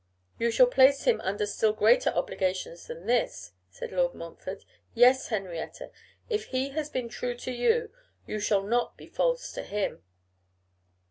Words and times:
'You 0.39 0.49
shall 0.49 0.65
place 0.65 1.03
him 1.03 1.21
under 1.21 1.45
still 1.45 1.73
greater 1.73 2.09
obligations 2.09 2.87
than 2.87 3.05
this,' 3.05 3.51
said 3.69 3.91
Lord 3.91 4.15
Montfort. 4.15 4.65
'Yes! 4.95 5.27
Henrietta, 5.27 5.91
if 6.27 6.45
he 6.45 6.69
has 6.69 6.89
been 6.89 7.07
true 7.07 7.35
to 7.35 7.51
you, 7.51 7.91
you 8.25 8.39
shall 8.39 8.63
not 8.63 8.97
be 8.97 9.05
false 9.05 9.51
to 9.51 9.61
him. 9.61 10.03